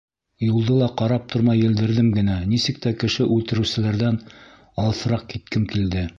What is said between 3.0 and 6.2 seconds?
кеше үлтереүселәрҙән алыҫыраҡ киткем килде.